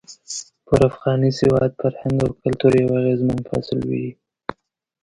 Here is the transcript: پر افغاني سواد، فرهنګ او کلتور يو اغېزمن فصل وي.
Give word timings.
پر 0.65 0.79
افغاني 0.89 1.31
سواد، 1.39 1.71
فرهنګ 1.81 2.17
او 2.25 2.31
کلتور 2.43 2.73
يو 2.81 2.89
اغېزمن 2.99 3.39
فصل 3.49 3.79
وي. 3.89 4.07